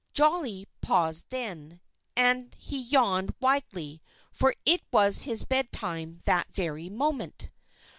[0.15, 1.79] Jolly paused then;
[2.15, 7.49] and he yawned widely, for it was his bed time that very moment.